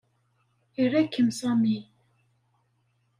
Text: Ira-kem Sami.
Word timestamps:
Ira-kem 0.83 1.29
Sami. 1.39 1.77